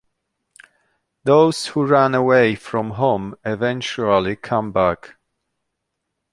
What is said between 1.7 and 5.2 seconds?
run away from home eventually come back.